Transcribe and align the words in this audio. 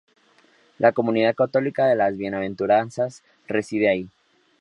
La 0.79 0.93
Comunidad 0.93 1.35
Católica 1.35 1.85
de 1.85 1.95
las 1.95 2.17
Bienaventuranzas 2.17 3.21
reside 3.47 3.87
ahí. 3.87 4.09